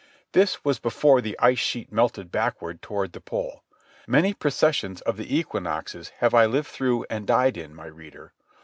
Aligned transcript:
This 0.31 0.65
was 0.65 0.79
before 0.79 1.21
the 1.21 1.37
ice 1.37 1.59
sheet 1.59 1.91
melted 1.91 2.31
backward 2.31 2.81
toward 2.81 3.13
the 3.13 3.21
pole. 3.21 3.61
Many 4.07 4.33
processions 4.33 5.01
of 5.01 5.15
the 5.15 5.37
equinoxes 5.37 6.09
have 6.21 6.33
I 6.33 6.47
lived 6.47 6.69
through 6.69 7.05
and 7.07 7.27
died 7.27 7.55
in, 7.55 7.75
my 7.75 7.85
reader 7.85 8.33